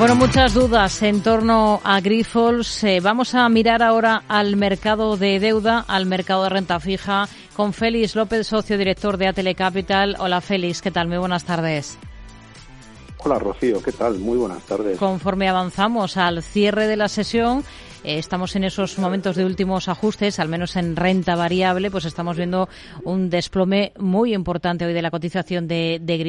Bueno, 0.00 0.14
muchas 0.14 0.54
dudas 0.54 1.02
en 1.02 1.22
torno 1.22 1.82
a 1.84 2.00
Grifols. 2.00 2.84
Eh, 2.84 3.00
vamos 3.00 3.34
a 3.34 3.46
mirar 3.50 3.82
ahora 3.82 4.22
al 4.28 4.56
mercado 4.56 5.18
de 5.18 5.38
deuda, 5.38 5.84
al 5.86 6.06
mercado 6.06 6.44
de 6.44 6.48
renta 6.48 6.80
fija, 6.80 7.28
con 7.54 7.74
Félix 7.74 8.16
López, 8.16 8.46
socio 8.46 8.78
director 8.78 9.18
de 9.18 9.28
Atele 9.28 9.54
Capital. 9.54 10.16
Hola 10.18 10.40
Félix, 10.40 10.80
¿qué 10.80 10.90
tal? 10.90 11.08
Muy 11.08 11.18
buenas 11.18 11.44
tardes. 11.44 11.98
Hola 13.18 13.38
Rocío, 13.38 13.82
¿qué 13.82 13.92
tal? 13.92 14.18
Muy 14.18 14.38
buenas 14.38 14.62
tardes. 14.62 14.98
Conforme 14.98 15.50
avanzamos 15.50 16.16
al 16.16 16.42
cierre 16.42 16.86
de 16.86 16.96
la 16.96 17.08
sesión, 17.08 17.62
eh, 18.04 18.18
estamos 18.18 18.56
en 18.56 18.64
esos 18.64 18.98
momentos 18.98 19.36
de 19.36 19.44
últimos 19.44 19.88
ajustes, 19.88 20.38
al 20.38 20.48
menos 20.48 20.76
en 20.76 20.96
renta 20.96 21.36
variable, 21.36 21.90
pues 21.90 22.04
estamos 22.04 22.36
viendo 22.36 22.68
un 23.04 23.30
desplome 23.30 23.92
muy 23.98 24.34
importante 24.34 24.86
hoy 24.86 24.92
de 24.92 25.02
la 25.02 25.10
cotización 25.10 25.68
de, 25.68 25.98
de 26.00 26.20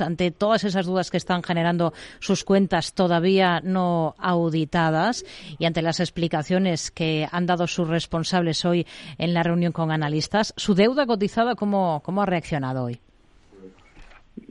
ante 0.00 0.30
todas 0.30 0.64
esas 0.64 0.86
dudas 0.86 1.10
que 1.10 1.16
están 1.16 1.42
generando 1.42 1.92
sus 2.20 2.44
cuentas 2.44 2.94
todavía 2.94 3.60
no 3.62 4.14
auditadas 4.18 5.24
y 5.58 5.64
ante 5.64 5.82
las 5.82 6.00
explicaciones 6.00 6.90
que 6.90 7.26
han 7.30 7.46
dado 7.46 7.66
sus 7.66 7.88
responsables 7.88 8.64
hoy 8.64 8.86
en 9.18 9.34
la 9.34 9.42
reunión 9.42 9.72
con 9.72 9.90
analistas. 9.90 10.54
¿Su 10.56 10.74
deuda 10.74 11.06
cotizada 11.06 11.54
cómo, 11.54 12.00
cómo 12.04 12.22
ha 12.22 12.26
reaccionado 12.26 12.84
hoy? 12.84 13.00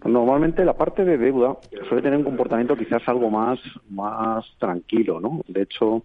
Normalmente 0.06 0.64
la 0.66 0.74
parte 0.74 1.04
de 1.04 1.18
deuda 1.18 1.58
suele 1.88 2.02
tener 2.02 2.18
un 2.18 2.26
comportamiento 2.26 2.76
quizás 2.76 3.02
algo 3.08 3.30
más, 3.30 3.60
más 3.90 4.46
tranquilo, 4.60 5.20
¿no? 5.20 5.42
De 5.48 5.64
hecho, 5.64 6.04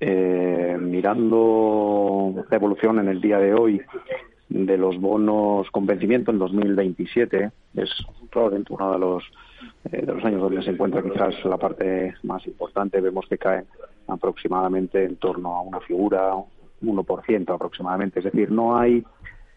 eh, 0.00 0.76
mirando 0.80 2.44
la 2.50 2.56
evolución 2.56 2.98
en 2.98 3.08
el 3.08 3.20
día 3.20 3.38
de 3.38 3.54
hoy 3.54 3.80
de 4.48 4.76
los 4.76 5.00
bonos 5.00 5.70
con 5.70 5.86
vencimiento 5.86 6.30
en 6.30 6.38
2027, 6.38 7.50
es 7.74 7.90
probablemente 8.30 8.72
uno 8.72 8.92
de 8.92 8.98
los, 8.98 9.24
eh, 9.90 10.04
de 10.04 10.12
los 10.14 10.24
años 10.24 10.40
donde 10.40 10.62
se 10.62 10.70
encuentra 10.70 11.02
quizás 11.02 11.44
la 11.44 11.56
parte 11.56 12.14
más 12.22 12.46
importante. 12.46 13.00
Vemos 13.00 13.26
que 13.28 13.38
caen 13.38 13.64
aproximadamente 14.06 15.04
en 15.04 15.16
torno 15.16 15.56
a 15.56 15.62
una 15.62 15.80
figura, 15.80 16.34
1% 16.82 17.54
aproximadamente. 17.54 18.18
Es 18.20 18.26
decir, 18.26 18.50
no 18.50 18.76
hay 18.76 19.04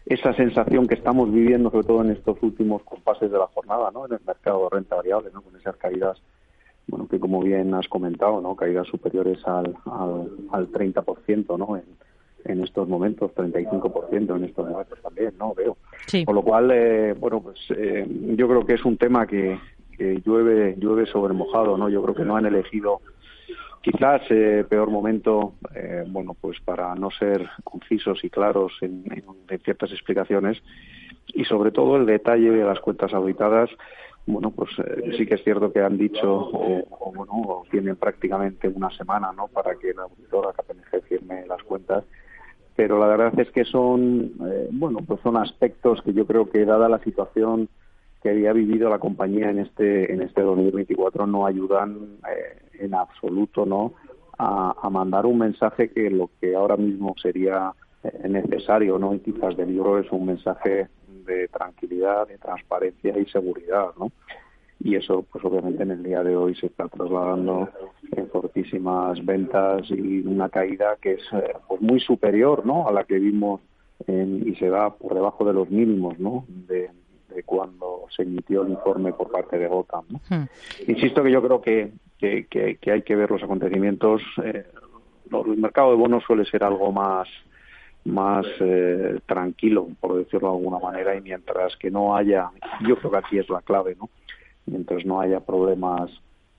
esa 0.06 0.32
sensación 0.34 0.88
que 0.88 0.94
estamos 0.94 1.30
viviendo, 1.30 1.70
sobre 1.70 1.86
todo 1.86 2.02
en 2.02 2.10
estos 2.10 2.42
últimos 2.42 2.82
compases 2.82 3.30
de 3.30 3.38
la 3.38 3.46
jornada, 3.48 3.90
¿no? 3.92 4.06
En 4.06 4.14
el 4.14 4.20
mercado 4.26 4.64
de 4.64 4.76
renta 4.76 4.96
variable, 4.96 5.30
¿no? 5.32 5.42
Con 5.42 5.54
esas 5.56 5.76
caídas 5.76 6.20
bueno, 6.88 7.06
que 7.06 7.20
como 7.20 7.40
bien 7.42 7.74
has 7.74 7.86
comentado, 7.88 8.40
¿no? 8.40 8.56
Caídas 8.56 8.88
superiores 8.88 9.38
al, 9.46 9.76
al, 9.84 10.30
al 10.50 10.72
30%, 10.72 11.58
¿no? 11.58 11.76
En, 11.76 11.84
en 12.44 12.62
estos 12.62 12.88
momentos, 12.88 13.32
35% 13.34 14.36
en 14.36 14.44
estos 14.44 14.68
momentos 14.68 14.98
también, 15.02 15.34
¿no? 15.38 15.54
Veo. 15.54 15.76
Sí. 16.06 16.24
Con 16.24 16.34
lo 16.34 16.42
cual, 16.42 16.70
eh, 16.72 17.14
bueno, 17.18 17.40
pues 17.40 17.58
eh, 17.70 18.06
yo 18.36 18.48
creo 18.48 18.64
que 18.64 18.74
es 18.74 18.84
un 18.84 18.96
tema 18.96 19.26
que, 19.26 19.58
que 19.96 20.22
llueve, 20.24 20.76
llueve 20.78 21.06
sobre 21.06 21.34
mojado, 21.34 21.76
¿no? 21.76 21.88
Yo 21.88 22.02
creo 22.02 22.14
que 22.14 22.24
no 22.24 22.36
han 22.36 22.46
elegido 22.46 23.00
quizás 23.90 24.22
eh, 24.30 24.64
peor 24.68 24.90
momento, 24.90 25.54
eh, 25.74 26.04
bueno, 26.06 26.34
pues 26.38 26.60
para 26.60 26.94
no 26.94 27.10
ser 27.10 27.48
concisos 27.64 28.22
y 28.22 28.30
claros 28.30 28.72
en, 28.82 29.04
ciertas 29.64 29.92
explicaciones 29.92 30.62
y 31.28 31.44
sobre 31.44 31.70
todo 31.70 31.96
el 31.96 32.06
detalle 32.06 32.50
de 32.50 32.64
las 32.64 32.80
cuentas 32.80 33.12
auditadas 33.14 33.70
bueno, 34.26 34.50
pues 34.50 34.70
eh, 34.78 35.14
sí 35.16 35.24
que 35.24 35.36
es 35.36 35.42
cierto 35.42 35.72
que 35.72 35.80
han 35.80 35.96
dicho, 35.96 36.30
o, 36.30 36.84
o, 37.00 37.12
bueno, 37.14 37.32
o 37.32 37.64
tienen 37.70 37.96
prácticamente 37.96 38.68
una 38.68 38.90
semana, 38.90 39.32
¿no? 39.32 39.48
Para 39.48 39.74
que 39.76 39.94
la 39.94 40.02
auditora 40.02 40.52
KPMG 40.52 41.02
firme 41.08 41.46
las 41.46 41.62
cuentas, 41.62 42.04
pero 42.76 42.98
la 42.98 43.06
verdad 43.06 43.40
es 43.40 43.50
que 43.52 43.64
son, 43.64 44.32
eh, 44.46 44.68
bueno, 44.70 44.98
pues 45.06 45.20
son 45.22 45.38
aspectos 45.38 46.02
que 46.02 46.12
yo 46.12 46.26
creo 46.26 46.50
que 46.50 46.66
dada 46.66 46.90
la 46.90 46.98
situación 46.98 47.70
que 48.22 48.30
había 48.30 48.52
vivido 48.52 48.90
la 48.90 48.98
compañía 48.98 49.50
en 49.50 49.60
este 49.60 50.12
en 50.12 50.22
este 50.22 50.42
2024 50.42 51.26
no 51.26 51.46
ayudan 51.46 52.18
eh, 52.28 52.58
en 52.80 52.94
absoluto, 52.94 53.64
¿no? 53.66 53.94
A, 54.40 54.88
mandar 54.90 55.26
un 55.26 55.38
mensaje 55.38 55.90
que 55.90 56.10
lo 56.10 56.30
que 56.40 56.54
ahora 56.54 56.76
mismo 56.76 57.14
sería 57.20 57.72
eh, 58.04 58.28
necesario, 58.28 58.98
¿no? 58.98 59.14
Y 59.14 59.18
quizás 59.18 59.56
del 59.56 59.70
libro 59.70 59.98
es 59.98 60.10
un 60.12 60.26
mensaje 60.26 60.88
de 61.26 61.48
tranquilidad, 61.48 62.28
de 62.28 62.38
transparencia 62.38 63.18
y 63.18 63.26
seguridad, 63.26 63.88
¿no? 63.98 64.12
Y 64.80 64.94
eso, 64.94 65.24
pues 65.30 65.44
obviamente 65.44 65.82
en 65.82 65.90
el 65.90 66.02
día 66.04 66.22
de 66.22 66.36
hoy 66.36 66.54
se 66.54 66.66
está 66.66 66.88
trasladando 66.88 67.68
en 68.12 68.28
fortísimas 68.28 69.24
ventas 69.24 69.90
y 69.90 70.20
una 70.20 70.48
caída 70.48 70.96
que 71.00 71.14
es 71.14 71.22
eh, 71.32 71.54
pues 71.66 71.80
muy 71.80 71.98
superior, 71.98 72.64
¿no? 72.64 72.86
A 72.86 72.92
la 72.92 73.04
que 73.04 73.18
vimos 73.18 73.60
en, 74.06 74.48
y 74.48 74.54
se 74.54 74.68
da 74.68 74.90
por 74.90 75.14
debajo 75.14 75.44
de 75.44 75.52
los 75.52 75.68
mínimos, 75.68 76.18
¿no? 76.20 76.44
De, 76.48 76.90
de 77.34 77.42
cuando 77.42 77.77
se 78.18 78.24
emitió 78.24 78.62
el 78.62 78.70
informe 78.70 79.14
por 79.14 79.30
parte 79.30 79.56
de 79.56 79.68
Gotham. 79.68 80.04
¿no? 80.10 80.20
Hmm. 80.28 80.44
Insisto 80.88 81.22
que 81.22 81.30
yo 81.30 81.40
creo 81.40 81.62
que, 81.62 81.92
que, 82.18 82.46
que, 82.46 82.76
que, 82.76 82.90
hay 82.90 83.02
que 83.02 83.16
ver 83.16 83.30
los 83.30 83.42
acontecimientos. 83.42 84.20
Eh, 84.44 84.66
el 85.30 85.56
mercado 85.56 85.92
de 85.92 85.96
bonos 85.96 86.24
suele 86.24 86.44
ser 86.44 86.64
algo 86.64 86.92
más 86.92 87.28
más 88.04 88.46
eh, 88.60 89.20
tranquilo, 89.26 89.88
por 90.00 90.16
decirlo 90.16 90.50
de 90.50 90.56
alguna 90.56 90.78
manera, 90.78 91.14
y 91.14 91.20
mientras 91.20 91.76
que 91.76 91.90
no 91.90 92.16
haya, 92.16 92.50
yo 92.86 92.96
creo 92.96 93.10
que 93.10 93.16
aquí 93.18 93.38
es 93.38 93.48
la 93.50 93.60
clave, 93.60 93.96
¿no? 93.98 94.08
Mientras 94.66 95.04
no 95.04 95.20
haya 95.20 95.40
problemas 95.40 96.10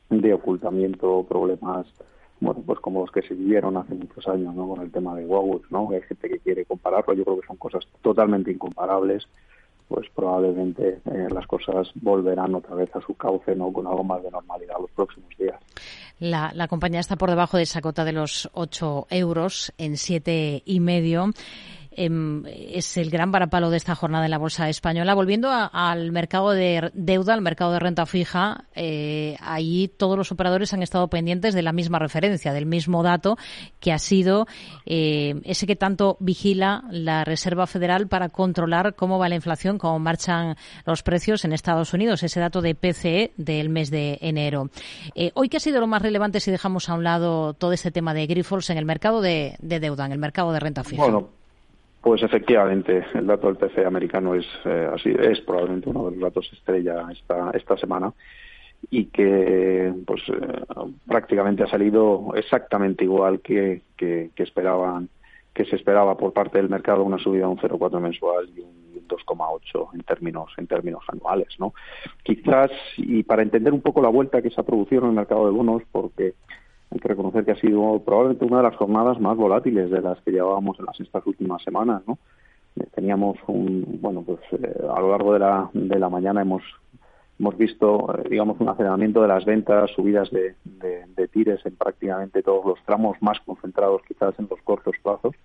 de 0.09 0.33
ocultamiento, 0.33 1.25
problemas, 1.27 1.87
bueno, 2.39 2.61
pues 2.65 2.79
como 2.79 3.01
los 3.01 3.11
que 3.11 3.21
se 3.21 3.33
vivieron 3.33 3.77
hace 3.77 3.95
muchos 3.95 4.27
años, 4.27 4.53
¿no? 4.55 4.67
Con 4.67 4.81
el 4.81 4.91
tema 4.91 5.15
de 5.15 5.25
Huawei, 5.25 5.61
¿no? 5.69 5.89
Hay 5.91 6.01
gente 6.01 6.29
que 6.29 6.39
quiere 6.39 6.65
compararlo, 6.65 7.13
yo 7.13 7.23
creo 7.23 7.39
que 7.39 7.47
son 7.47 7.57
cosas 7.57 7.87
totalmente 8.01 8.51
incomparables, 8.51 9.27
pues 9.89 10.07
probablemente 10.15 11.01
eh, 11.03 11.27
las 11.33 11.47
cosas 11.47 11.89
volverán 11.95 12.53
otra 12.55 12.75
vez 12.75 12.95
a 12.95 13.01
su 13.01 13.15
cauce, 13.15 13.55
¿no? 13.55 13.73
Con 13.73 13.87
algo 13.87 14.03
más 14.03 14.21
de 14.21 14.29
normalidad 14.29 14.75
los 14.79 14.91
próximos 14.91 15.29
días. 15.37 15.59
La, 16.19 16.51
la 16.53 16.67
compañía 16.67 16.99
está 16.99 17.15
por 17.15 17.29
debajo 17.29 17.57
de 17.57 17.63
esa 17.63 17.81
cota 17.81 18.05
de 18.05 18.13
los 18.13 18.49
8 18.53 19.07
euros 19.09 19.73
en 19.77 19.97
siete 19.97 20.61
y 20.63 20.79
medio 20.79 21.31
es 21.91 22.97
el 22.97 23.09
gran 23.09 23.31
varapalo 23.31 23.69
de 23.69 23.77
esta 23.77 23.95
jornada 23.95 24.25
en 24.25 24.31
la 24.31 24.37
bolsa 24.37 24.69
española. 24.69 25.13
Volviendo 25.13 25.49
a, 25.49 25.65
al 25.65 26.11
mercado 26.11 26.51
de 26.51 26.91
deuda, 26.93 27.33
al 27.33 27.41
mercado 27.41 27.73
de 27.73 27.79
renta 27.79 28.05
fija, 28.05 28.65
eh, 28.75 29.35
ahí 29.41 29.91
todos 29.97 30.17
los 30.17 30.31
operadores 30.31 30.73
han 30.73 30.83
estado 30.83 31.07
pendientes 31.09 31.53
de 31.53 31.61
la 31.61 31.73
misma 31.73 31.99
referencia, 31.99 32.53
del 32.53 32.65
mismo 32.65 33.03
dato 33.03 33.37
que 33.79 33.91
ha 33.91 33.99
sido 33.99 34.47
eh, 34.85 35.41
ese 35.43 35.67
que 35.67 35.75
tanto 35.75 36.17
vigila 36.19 36.83
la 36.91 37.23
Reserva 37.25 37.67
Federal 37.67 38.07
para 38.07 38.29
controlar 38.29 38.95
cómo 38.95 39.19
va 39.19 39.29
la 39.29 39.35
inflación, 39.35 39.77
cómo 39.77 39.99
marchan 39.99 40.55
los 40.85 41.03
precios 41.03 41.43
en 41.45 41.53
Estados 41.53 41.93
Unidos, 41.93 42.23
ese 42.23 42.39
dato 42.39 42.61
de 42.61 42.75
PCE 42.75 43.33
del 43.37 43.69
mes 43.69 43.89
de 43.89 44.19
enero. 44.21 44.69
Eh, 45.15 45.31
hoy, 45.33 45.49
¿qué 45.49 45.57
ha 45.57 45.61
sido 45.61 45.79
lo 45.79 45.87
más 45.87 46.01
relevante 46.01 46.39
si 46.39 46.51
dejamos 46.51 46.89
a 46.89 46.93
un 46.93 47.03
lado 47.03 47.53
todo 47.53 47.73
este 47.73 47.91
tema 47.91 48.13
de 48.13 48.27
Grifols 48.27 48.69
en 48.69 48.77
el 48.77 48.85
mercado 48.85 49.21
de, 49.21 49.55
de 49.59 49.79
deuda, 49.79 50.05
en 50.05 50.11
el 50.11 50.19
mercado 50.19 50.51
de 50.51 50.59
renta 50.59 50.83
fija? 50.83 51.03
Pues 52.01 52.23
efectivamente, 52.23 53.05
el 53.13 53.27
dato 53.27 53.47
del 53.47 53.57
PCE 53.57 53.85
americano 53.85 54.35
es 54.35 54.45
eh, 54.65 54.89
así, 54.93 55.09
es 55.09 55.41
probablemente 55.41 55.89
uno 55.89 56.05
de 56.05 56.11
los 56.11 56.21
datos 56.21 56.49
estrella 56.53 57.07
esta 57.11 57.51
esta 57.51 57.77
semana 57.77 58.13
y 58.89 59.05
que 59.05 59.93
pues 60.05 60.21
eh, 60.29 60.63
prácticamente 61.05 61.63
ha 61.63 61.67
salido 61.67 62.31
exactamente 62.35 63.03
igual 63.03 63.41
que, 63.41 63.81
que, 63.97 64.31
que, 64.33 64.43
esperaban 64.43 65.09
que 65.53 65.65
se 65.65 65.75
esperaba 65.75 66.15
por 66.15 66.31
parte 66.31 66.57
del 66.57 66.69
mercado 66.69 67.03
una 67.03 67.17
subida 67.17 67.41
de 67.41 67.51
un 67.51 67.57
0,4 67.57 67.99
mensual 67.99 68.49
y 68.55 68.61
un 68.61 68.79
2,8 69.09 69.89
en 69.93 70.01
términos 70.01 70.51
en 70.57 70.67
términos 70.67 71.03
anuales, 71.09 71.49
¿no? 71.59 71.73
Quizás 72.23 72.71
y 72.95 73.23
para 73.23 73.41
entender 73.41 73.73
un 73.73 73.81
poco 73.81 74.01
la 74.01 74.09
vuelta 74.09 74.41
que 74.41 74.51
se 74.51 74.61
ha 74.61 74.63
producido 74.63 75.01
en 75.01 75.09
el 75.09 75.15
mercado 75.15 75.45
de 75.45 75.51
bonos, 75.51 75.83
porque 75.91 76.35
hay 76.91 76.99
que 76.99 77.07
reconocer 77.07 77.45
que 77.45 77.51
ha 77.51 77.59
sido 77.59 78.01
probablemente 78.03 78.45
una 78.45 78.57
de 78.57 78.63
las 78.63 78.75
jornadas 78.75 79.19
más 79.19 79.37
volátiles 79.37 79.91
de 79.91 80.01
las 80.01 80.19
que 80.21 80.31
llevábamos 80.31 80.79
en 80.79 80.85
las 80.85 80.99
estas 80.99 81.25
últimas 81.25 81.61
semanas, 81.63 82.01
¿no? 82.07 82.17
Eh, 82.75 82.87
teníamos 82.93 83.37
un, 83.47 83.99
bueno, 84.01 84.23
pues 84.23 84.39
eh, 84.51 84.75
a 84.95 84.99
lo 84.99 85.11
largo 85.11 85.33
de 85.33 85.39
la, 85.39 85.69
de 85.73 85.99
la 85.99 86.09
mañana 86.09 86.41
hemos 86.41 86.63
hemos 87.39 87.57
visto, 87.57 88.13
eh, 88.17 88.27
digamos, 88.29 88.59
un 88.59 88.67
aceleramiento 88.67 89.21
de 89.21 89.29
las 89.29 89.45
ventas, 89.45 89.91
subidas 89.91 90.29
de, 90.29 90.55
de, 90.65 91.05
de, 91.15 91.27
tires 91.29 91.65
en 91.65 91.75
prácticamente 91.75 92.43
todos 92.43 92.65
los 92.65 92.83
tramos, 92.85 93.15
más 93.21 93.39
concentrados 93.41 94.01
quizás 94.07 94.37
en 94.39 94.47
los 94.49 94.61
cortos 94.61 94.95
plazos, 95.01 95.35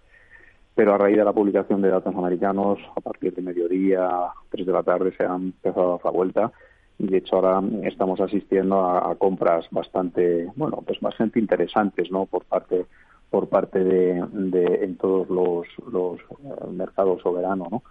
pero 0.74 0.94
a 0.94 0.98
raíz 0.98 1.16
de 1.16 1.24
la 1.24 1.32
publicación 1.32 1.82
de 1.82 1.90
datos 1.90 2.14
americanos, 2.16 2.80
a 2.96 3.00
partir 3.00 3.32
de 3.32 3.42
mediodía, 3.42 4.10
tres 4.50 4.66
de 4.66 4.72
la 4.72 4.82
tarde, 4.82 5.14
se 5.16 5.24
han 5.24 5.42
empezado 5.42 5.86
a 5.86 5.96
dar 5.96 6.04
la 6.06 6.10
vuelta 6.10 6.52
y 6.99 7.06
de 7.08 7.19
hecho 7.19 7.37
ahora 7.37 7.62
estamos 7.82 8.20
asistiendo 8.20 8.81
a, 8.81 9.14
compras 9.17 9.67
bastante 9.70 10.49
bueno 10.56 10.82
pues 10.87 11.00
bastante 11.00 11.38
interesantes 11.38 12.11
no 12.11 12.26
por 12.26 12.44
parte 12.44 12.87
por 13.31 13.49
parte 13.49 13.82
de, 13.82 14.25
de 14.32 14.85
en 14.85 14.96
todos 14.96 15.29
los, 15.29 15.67
los 15.93 16.20
uh, 16.31 16.70
mercados 16.70 17.23
soberanos 17.23 17.70
no 17.70 17.82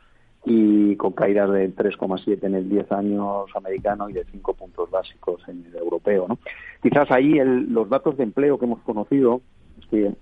y 0.46 0.96
con 0.98 1.14
caídas 1.14 1.52
de 1.52 1.74
3,7 1.74 2.44
en 2.44 2.56
el 2.56 2.70
10 2.70 2.92
años 2.92 3.46
americano 3.56 4.10
y 4.10 4.14
de 4.14 4.26
5 4.26 4.54
puntos 4.54 4.90
básicos 4.90 5.42
en 5.48 5.66
el 5.66 5.76
europeo 5.76 6.26
no 6.28 6.38
quizás 6.82 7.12
ahí 7.12 7.40
el, 7.40 7.74
los 7.74 7.90
datos 7.90 8.18
de 8.18 8.24
empleo 8.24 8.58
que 8.58 8.66
hemos 8.66 8.82
conocido 8.82 9.42
es 9.80 9.86
que 9.88 10.14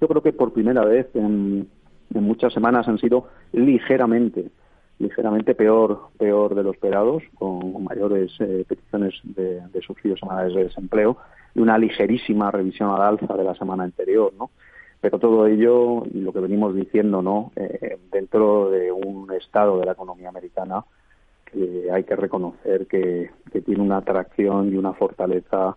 yo 0.00 0.08
creo 0.08 0.22
que 0.22 0.32
por 0.32 0.52
primera 0.52 0.84
vez 0.84 1.08
en, 1.14 1.68
en 2.12 2.22
muchas 2.22 2.52
semanas 2.52 2.86
han 2.86 2.98
sido 2.98 3.28
ligeramente 3.52 4.50
ligeramente 4.98 5.54
peor 5.54 6.08
peor 6.18 6.54
de 6.54 6.62
lo 6.62 6.70
esperado, 6.70 7.20
con 7.34 7.84
mayores 7.84 8.32
eh, 8.40 8.64
peticiones 8.68 9.14
de, 9.24 9.60
de 9.68 9.80
subsidios 9.82 10.20
semanales 10.20 10.54
de 10.54 10.64
desempleo 10.64 11.16
y 11.54 11.60
una 11.60 11.78
ligerísima 11.78 12.50
revisión 12.50 12.90
al 12.90 13.02
alza 13.02 13.34
de 13.34 13.44
la 13.44 13.54
semana 13.54 13.84
anterior, 13.84 14.32
¿no? 14.38 14.50
Pero 15.00 15.18
todo 15.18 15.46
ello, 15.46 16.04
y 16.12 16.20
lo 16.20 16.32
que 16.32 16.40
venimos 16.40 16.74
diciendo, 16.74 17.20
¿no? 17.20 17.52
Eh, 17.56 17.98
dentro 18.10 18.70
de 18.70 18.90
un 18.90 19.30
estado 19.32 19.78
de 19.78 19.86
la 19.86 19.92
economía 19.92 20.30
americana 20.30 20.84
que 21.44 21.90
hay 21.92 22.04
que 22.04 22.16
reconocer 22.16 22.86
que, 22.86 23.30
que 23.52 23.60
tiene 23.60 23.82
una 23.82 23.98
atracción 23.98 24.72
y 24.72 24.76
una 24.76 24.94
fortaleza 24.94 25.76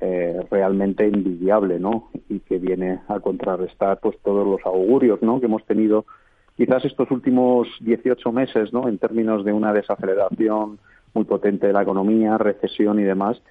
eh, 0.00 0.46
realmente 0.50 1.04
envidiable, 1.04 1.78
¿no? 1.78 2.10
Y 2.28 2.40
que 2.40 2.58
viene 2.58 3.00
a 3.08 3.20
contrarrestar, 3.20 4.00
pues, 4.00 4.16
todos 4.22 4.46
los 4.46 4.64
augurios, 4.64 5.20
¿no? 5.22 5.40
Que 5.40 5.46
hemos 5.46 5.64
tenido 5.64 6.06
quizás 6.56 6.84
estos 6.84 7.10
últimos 7.10 7.68
18 7.80 8.32
meses, 8.32 8.72
¿no? 8.72 8.88
En 8.88 8.98
términos 8.98 9.44
de 9.44 9.52
una 9.52 9.72
desaceleración 9.72 10.78
muy 11.14 11.24
potente 11.24 11.66
de 11.66 11.72
la 11.72 11.82
economía, 11.82 12.38
recesión 12.38 12.98
y 13.00 13.04
demás, 13.04 13.42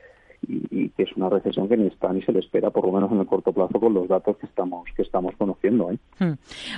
y, 0.48 0.90
que 0.90 1.04
es 1.04 1.16
una 1.16 1.30
recesión 1.30 1.70
que 1.70 1.78
ni 1.78 1.88
está 1.88 2.12
ni 2.12 2.22
se 2.24 2.32
le 2.32 2.40
espera, 2.40 2.72
por 2.72 2.86
lo 2.86 2.92
menos 2.92 3.12
en 3.12 3.20
el 3.20 3.26
corto 3.26 3.52
plazo, 3.52 3.80
con 3.80 3.94
los 3.94 4.08
datos 4.08 4.38
que 4.38 4.46
estamos 4.46 4.88
que 4.96 5.04
estamos 5.04 5.36
conociendo. 5.38 5.92
¿eh? 5.92 6.00
Hmm. 6.20 6.34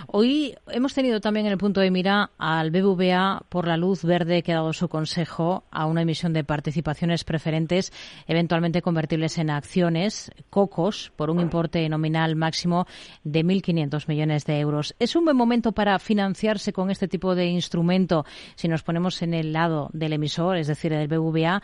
Hoy 0.08 0.56
hemos 0.68 0.94
tenido 0.94 1.22
también 1.22 1.46
en 1.46 1.54
el 1.54 1.58
punto 1.58 1.82
de 1.82 1.92
mira 1.92 2.32
al 2.38 2.72
BBVA 2.72 3.44
por 3.50 3.68
la 3.68 3.78
luz 3.78 4.04
verde 4.04 4.44
que 4.44 4.52
ha 4.52 4.56
dado 4.56 4.74
su 4.74 4.90
consejo 4.90 5.64
a 5.72 5.86
una 5.86 6.02
emisión 6.02 6.34
de 6.34 6.44
participaciones 6.44 7.24
preferentes, 7.24 7.92
eventualmente 8.28 8.82
convertibles 8.82 9.38
en 9.38 9.50
acciones, 9.50 10.32
cocos, 10.50 11.12
por 11.16 11.30
un 11.30 11.40
importe 11.40 11.88
nominal 11.90 12.36
máximo 12.36 12.86
de 13.24 13.44
1.500 13.44 14.08
millones 14.08 14.46
de 14.46 14.60
euros. 14.60 14.96
¿Es 15.00 15.16
un 15.16 15.26
buen 15.26 15.38
momento 15.38 15.72
para 15.72 15.98
financiarse 16.00 16.74
con 16.74 16.90
este 16.90 17.08
tipo 17.08 17.36
de 17.36 17.46
instrumento 17.48 18.26
si 18.56 18.68
nos 18.68 18.84
ponemos 18.84 19.22
en 19.22 19.34
el 19.34 19.54
lado 19.54 19.90
del 19.94 20.14
emisor, 20.14 20.58
es 20.58 20.68
decir, 20.68 20.92
del 20.92 21.08
BBVA? 21.08 21.62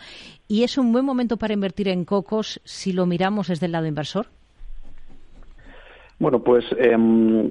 ¿Y 0.47 0.63
es 0.63 0.77
un 0.77 0.91
buen 0.91 1.05
momento 1.05 1.37
para 1.37 1.53
invertir 1.53 1.88
en 1.91 2.05
cocos 2.05 2.61
si 2.63 2.93
lo 2.93 3.05
miramos 3.05 3.47
desde 3.47 3.65
el 3.65 3.71
lado 3.71 3.87
inversor? 3.87 4.27
Bueno, 6.19 6.43
pues 6.43 6.65
em, 6.77 7.49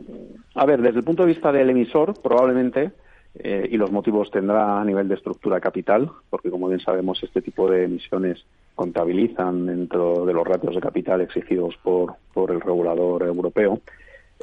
a 0.55 0.67
ver, 0.67 0.83
desde 0.83 0.99
el 0.99 1.05
punto 1.05 1.23
de 1.23 1.33
vista 1.33 1.51
del 1.51 1.71
emisor, 1.71 2.21
probablemente, 2.21 2.93
eh, 3.35 3.69
y 3.71 3.77
los 3.77 3.91
motivos 3.91 4.31
tendrá 4.31 4.81
a 4.81 4.85
nivel 4.85 5.09
de 5.09 5.15
estructura 5.15 5.61
capital, 5.61 6.11
porque 6.29 6.51
como 6.51 6.69
bien 6.69 6.81
sabemos, 6.81 7.23
este 7.23 7.41
tipo 7.41 7.71
de 7.71 7.85
emisiones 7.85 8.45
contabilizan 8.75 9.67
dentro 9.67 10.27
de 10.27 10.33
los 10.33 10.47
ratios 10.47 10.75
de 10.75 10.81
capital 10.81 11.21
exigidos 11.21 11.77
por, 11.83 12.15
por 12.35 12.51
el 12.51 12.61
regulador 12.61 13.23
europeo. 13.23 13.81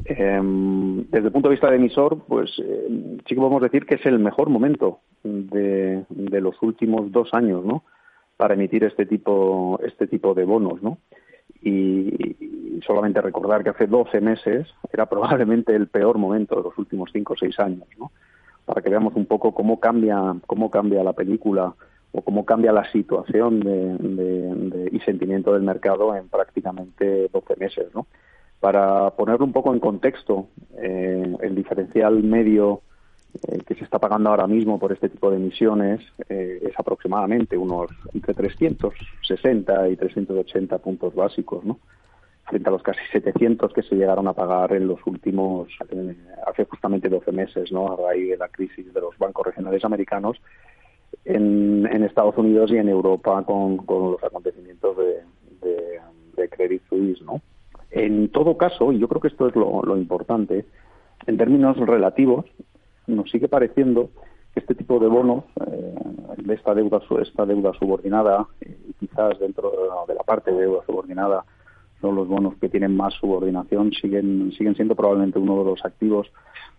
Em, 0.04 1.04
desde 1.10 1.28
el 1.28 1.32
punto 1.32 1.50
de 1.50 1.54
vista 1.54 1.68
del 1.68 1.80
emisor, 1.80 2.20
pues 2.28 2.52
em, 2.60 3.18
sí 3.20 3.36
que 3.36 3.36
podemos 3.36 3.62
decir 3.62 3.86
que 3.86 3.96
es 3.96 4.06
el 4.06 4.20
mejor 4.20 4.50
momento 4.50 5.00
de, 5.24 6.04
de 6.10 6.42
los 6.42 6.56
últimos 6.62 7.12
dos 7.12 7.30
años, 7.34 7.64
¿no? 7.64 7.84
Para 8.38 8.54
emitir 8.54 8.84
este 8.84 9.06
tipo, 9.06 9.80
este 9.84 10.08
tipo 10.08 10.34
de 10.34 10.46
bonos, 10.46 10.82
¿no? 10.82 10.98
Y, 11.62 12.36
solamente 12.86 13.22
recordar 13.22 13.64
que 13.64 13.70
hace 13.70 13.88
12 13.88 14.22
meses 14.22 14.68
era 14.92 15.06
probablemente 15.10 15.76
el 15.76 15.88
peor 15.88 16.18
momento 16.18 16.56
de 16.56 16.64
los 16.64 16.78
últimos 16.78 17.10
5 17.12 17.34
o 17.34 17.38
6 17.38 17.60
años, 17.60 17.88
¿no? 17.98 18.12
Para 18.66 18.82
que 18.82 18.90
veamos 18.90 19.16
un 19.16 19.26
poco 19.26 19.54
cómo 19.54 19.80
cambia, 19.80 20.36
cómo 20.46 20.70
cambia 20.70 21.04
la 21.04 21.14
película 21.14 21.74
o 22.12 22.22
cómo 22.22 22.46
cambia 22.46 22.72
la 22.72 22.90
situación 22.92 23.60
de, 23.60 24.90
y 24.92 25.00
sentimiento 25.02 25.54
del 25.54 25.64
mercado 25.64 26.16
en 26.16 26.30
prácticamente 26.30 27.30
12 27.32 27.56
meses, 27.58 27.88
¿no? 27.94 28.08
Para 28.60 29.12
ponerlo 29.12 29.46
un 29.46 29.54
poco 29.54 29.74
en 29.74 29.80
contexto, 29.80 30.48
eh, 30.78 31.36
el 31.42 31.56
diferencial 31.56 32.24
medio 32.24 32.82
eh, 33.48 33.60
que 33.66 33.76
se 33.76 33.84
está 33.84 34.00
pagando 34.00 34.30
ahora 34.30 34.48
mismo 34.48 34.80
por 34.80 34.92
este 34.92 35.10
tipo 35.10 35.30
de 35.30 35.38
emisiones 35.38 36.02
eh, 36.30 36.60
es 36.62 36.80
aproximadamente 36.80 37.58
unos 37.58 37.92
entre 38.14 38.34
360 38.34 39.90
y 39.90 39.96
380 39.98 40.78
puntos 40.80 41.14
básicos, 41.14 41.64
¿no? 41.66 41.80
frente 42.46 42.70
a 42.70 42.72
los 42.72 42.84
casi 42.84 43.00
700 43.12 43.74
que 43.74 43.82
se 43.82 43.96
llegaron 43.96 44.28
a 44.28 44.34
pagar 44.34 44.74
en 44.74 44.88
los 44.88 45.00
últimos, 45.06 45.68
eh, 45.90 46.16
hace 46.46 46.66
justamente 46.66 47.10
12 47.10 47.32
meses, 47.32 47.72
¿no? 47.72 47.92
a 47.92 47.96
raíz 47.96 48.30
de 48.30 48.38
la 48.38 48.48
crisis 48.48 48.94
de 48.94 49.02
los 49.02 49.18
bancos 49.18 49.48
regionales 49.48 49.84
americanos 49.84 50.38
en, 51.26 51.88
en 51.92 52.04
Estados 52.04 52.38
Unidos 52.38 52.72
y 52.72 52.78
en 52.78 52.88
Europa 52.88 53.44
con, 53.44 53.84
los 53.88 54.24
acontecimientos 54.24 54.96
de, 54.98 55.24
de, 56.36 56.50
Credit 56.50 56.82
Suisse. 56.88 57.22
¿no? 57.24 57.42
En 57.90 58.30
todo 58.30 58.56
caso, 58.56 58.92
y 58.92 59.00
yo 59.00 59.08
creo 59.08 59.20
que 59.20 59.30
esto 59.30 59.48
es 59.48 59.56
lo 59.56 59.98
importante, 59.98 60.66
en 61.28 61.38
términos 61.38 61.78
relativos, 61.78 62.46
nos 63.08 63.30
sigue 63.30 63.48
pareciendo 63.48 64.10
que 64.54 64.60
este 64.62 64.76
tipo 64.76 65.00
de 65.00 65.08
bonos, 65.08 65.44
eh, 65.68 65.96
de 66.38 66.54
esta 66.54 66.74
deuda, 66.74 67.02
esta 67.22 67.46
deuda 67.46 67.74
subordinada, 67.74 68.48
y 68.62 68.94
quizás 68.94 69.38
dentro 69.40 69.72
de 70.08 70.16
la 70.16 70.24
parte 70.24 70.52
de 70.52 70.62
deuda 70.62 70.86
subordinada 70.86 71.44
son 72.02 72.16
los 72.16 72.28
bonos 72.28 72.56
que 72.60 72.70
tienen 72.70 72.96
más 72.96 73.14
subordinación, 73.16 73.92
siguen, 73.94 74.52
siguen 74.58 74.76
siendo 74.76 74.96
probablemente 74.96 75.40
uno 75.40 75.64
de 75.64 75.72
los 75.72 75.86
activos. 75.86 76.32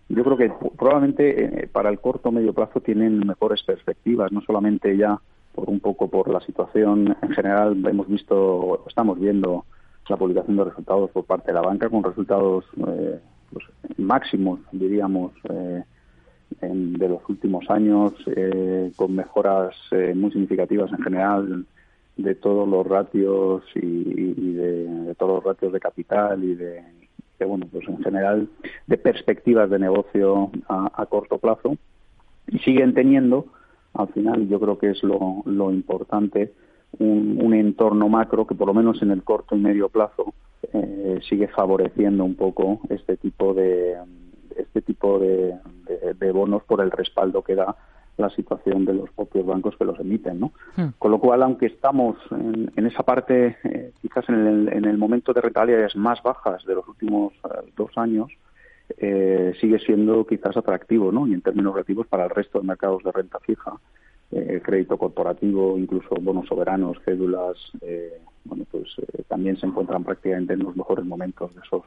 Yo 0.09 0.23
creo 0.23 0.37
que 0.37 0.51
probablemente 0.77 1.63
eh, 1.63 1.67
para 1.67 1.89
el 1.89 1.99
corto 1.99 2.29
o 2.29 2.31
medio 2.31 2.53
plazo 2.53 2.79
tienen 2.79 3.19
mejores 3.27 3.61
perspectivas, 3.63 4.31
no 4.31 4.41
solamente 4.41 4.95
ya 4.95 5.19
por 5.53 5.69
un 5.69 5.79
poco 5.79 6.07
por 6.07 6.29
la 6.29 6.39
situación 6.41 7.15
en 7.21 7.29
general, 7.31 7.83
hemos 7.85 8.07
visto, 8.07 8.83
estamos 8.87 9.19
viendo 9.19 9.65
la 10.07 10.17
publicación 10.17 10.55
de 10.57 10.65
resultados 10.65 11.11
por 11.11 11.25
parte 11.25 11.47
de 11.47 11.53
la 11.53 11.61
banca 11.61 11.89
con 11.89 12.03
resultados 12.03 12.65
eh, 12.87 13.19
pues, 13.51 13.65
máximos, 13.97 14.59
diríamos, 14.71 15.33
eh, 15.49 15.83
de 16.61 17.07
los 17.07 17.21
últimos 17.29 17.69
años, 17.69 18.13
eh, 18.25 18.91
con 18.95 19.15
mejoras 19.15 19.75
eh, 19.91 20.13
muy 20.15 20.31
significativas 20.31 20.91
en 20.91 21.03
general 21.03 21.65
de 22.15 22.35
todos 22.35 22.67
los 22.67 22.85
ratios 22.85 23.63
y, 23.75 24.53
de, 24.53 25.13
todos 25.19 25.35
los 25.35 25.43
ratios 25.43 25.71
de 25.71 25.79
capital 25.79 26.43
y 26.43 26.55
de, 26.55 26.83
bueno, 27.45 27.67
pues 27.71 27.87
en 27.87 27.99
general 28.03 28.49
de 28.87 28.97
perspectivas 28.97 29.69
de 29.69 29.77
negocio 29.77 30.49
a, 30.67 31.05
corto 31.05 31.37
plazo. 31.37 31.77
Y 32.47 32.59
siguen 32.59 32.93
teniendo, 32.93 33.45
al 33.93 34.07
final 34.09 34.47
yo 34.47 34.59
creo 34.59 34.79
que 34.79 34.91
es 34.91 35.03
lo, 35.03 35.43
lo 35.45 35.71
importante, 35.71 36.53
un, 36.97 37.39
un, 37.41 37.53
entorno 37.53 38.09
macro 38.09 38.47
que 38.47 38.55
por 38.55 38.67
lo 38.67 38.73
menos 38.73 39.01
en 39.01 39.11
el 39.11 39.23
corto 39.23 39.55
y 39.55 39.59
medio 39.59 39.89
plazo 39.89 40.33
eh, 40.73 41.19
sigue 41.29 41.47
favoreciendo 41.47 42.23
un 42.23 42.35
poco 42.35 42.79
este 42.89 43.17
tipo 43.17 43.53
de 43.53 43.95
este 44.57 44.81
tipo 44.81 45.19
de, 45.19 45.55
bonos 46.31 46.63
por 46.63 46.81
el 46.81 46.91
respaldo 46.91 47.41
que 47.41 47.55
da 47.55 47.75
la 48.17 48.29
situación 48.31 48.83
de 48.85 48.93
los 48.93 49.11
propios 49.11 49.45
bancos 49.45 49.77
que 49.77 49.85
los 49.85 49.99
emiten, 49.99 50.39
¿no? 50.39 50.51
Hmm. 50.75 50.89
Con 50.97 51.11
lo 51.11 51.19
cual, 51.19 51.43
aunque 51.43 51.67
estamos 51.67 52.17
en, 52.31 52.85
esa 52.85 53.03
parte, 53.03 53.57
eh, 53.63 53.91
quizás 54.01 54.27
en 54.29 54.47
el, 54.47 54.73
en 54.73 54.85
el, 54.85 54.97
momento 54.97 55.33
de 55.33 55.41
rentabilidades 55.41 55.95
más 55.95 56.21
bajas 56.23 56.65
de 56.65 56.75
los 56.75 56.87
últimos 56.87 57.33
eh, 57.33 57.71
dos 57.75 57.91
años, 57.95 58.31
eh, 58.97 59.53
sigue 59.61 59.79
siendo 59.79 60.25
quizás 60.25 60.57
atractivo, 60.57 61.11
¿no? 61.11 61.27
Y 61.27 61.33
en 61.33 61.41
términos 61.41 61.73
relativos 61.73 62.07
para 62.07 62.23
el 62.23 62.31
resto 62.31 62.59
de 62.59 62.67
mercados 62.67 63.03
de 63.03 63.11
renta 63.11 63.39
fija, 63.39 63.73
crédito 64.29 64.97
corporativo, 64.97 65.77
incluso 65.77 66.09
bonos 66.19 66.47
soberanos, 66.47 66.97
cédulas, 67.05 67.55
bueno, 68.43 68.65
pues 68.69 68.93
también 69.29 69.57
se 69.57 69.65
encuentran 69.65 70.03
prácticamente 70.03 70.53
en 70.53 70.63
los 70.63 70.75
mejores 70.75 71.05
momentos 71.05 71.55
de 71.55 71.61
esos 71.61 71.83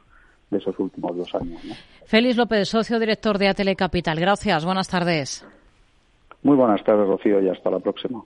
de 0.51 0.57
esos 0.57 0.77
últimos 0.77 1.17
dos 1.17 1.33
años. 1.33 1.59
Félix 2.05 2.37
López, 2.37 2.67
socio 2.67 2.99
director 2.99 3.37
de 3.37 3.47
Atele 3.47 3.75
Capital. 3.75 4.19
Gracias, 4.19 4.63
buenas 4.65 4.87
tardes. 4.87 5.47
Muy 6.43 6.55
buenas 6.55 6.83
tardes, 6.83 7.07
Rocío, 7.07 7.41
y 7.41 7.49
hasta 7.49 7.69
la 7.71 7.79
próxima. 7.79 8.21